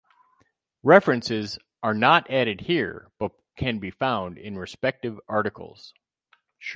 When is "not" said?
1.93-2.27